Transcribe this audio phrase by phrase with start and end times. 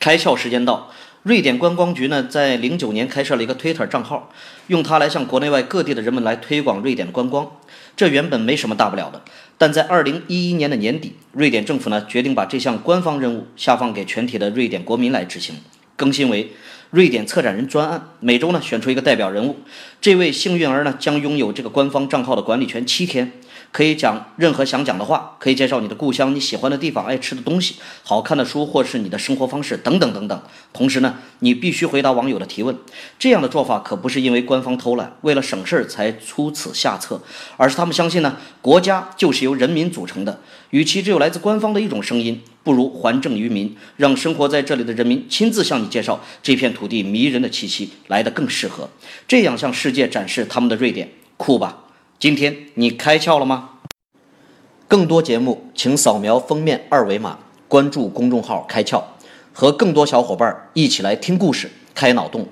[0.00, 0.90] 开窍时间到，
[1.22, 4.30] 瑞典观光局呢在零九年开设了一个 Twitter 账号，
[4.68, 7.50] 用它来向国内外各地的人们来推广瑞典的观光。
[7.96, 9.22] 这原本没什么大不了的，
[9.58, 15.56] 但在二零一一年的年底，瑞典政府呢决定把这项官方任务下放给全体的瑞典国民来执行，
[15.96, 16.52] 更新为
[16.90, 19.56] 瑞典策展人专案，每周呢选出一个代表人物，
[20.00, 23.32] 这位幸运儿呢将拥有这个官方账号的管理权七天。
[23.70, 30.42] 可以讲任何想讲的话，可以介绍你的故乡、你喜欢的地方、爱吃的东西、好看的书，或是你的生活方式等等等等。
[30.72, 32.74] 同时呢，你必须回答网友的提问。
[33.18, 37.20] 这样的做法可不是因为官方偷懒，为了省事儿才出此下策，
[37.58, 40.40] 而是他们相信呢，国家就是由人民组成的。
[40.70, 48.88] 与其只有来自官方的一种声音，不如还政于民，让生活在这里的人民亲自向你介绍这片土地迷人的气息，来得更适合。
[49.26, 51.86] 这样向世界展示他们的瑞典，酷吧？
[52.20, 53.70] 今天你开窍了吗？
[54.86, 59.02] 更多节目，请扫描封面二维码，关注公众号“开窍”，
[59.52, 62.46] 和更多小伙伴一起来听故事、开脑洞。